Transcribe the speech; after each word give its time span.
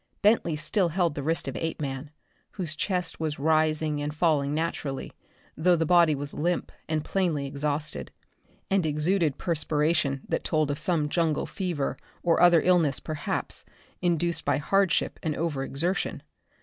Bentley 0.23 0.55
still 0.55 0.89
held 0.89 1.13
the 1.13 1.21
wrist 1.21 1.47
of 1.47 1.55
Apeman, 1.55 2.09
whose 2.53 2.75
chest 2.75 3.19
was 3.19 3.37
rising 3.37 4.01
and 4.01 4.11
falling 4.15 4.51
naturally, 4.51 5.11
though 5.55 5.75
the 5.75 5.85
body 5.85 6.15
was 6.15 6.33
limp 6.33 6.71
and 6.89 7.05
plainly 7.05 7.45
exhausted, 7.45 8.09
and 8.71 8.83
exuded 8.83 9.37
perspiration 9.37 10.23
that 10.27 10.43
told 10.43 10.71
of 10.71 10.79
some 10.79 11.07
jungle 11.07 11.45
fever 11.45 11.97
or 12.23 12.41
other 12.41 12.61
illness 12.63 12.99
perhaps, 12.99 13.63
induced 14.01 14.43
by 14.43 14.57
hardship 14.57 15.19
and 15.21 15.35
over 15.37 15.63
exertion. 15.63 16.23